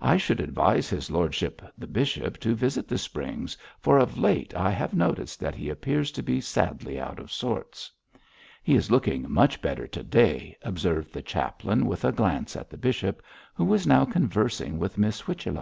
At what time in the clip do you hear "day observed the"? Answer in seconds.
10.02-11.20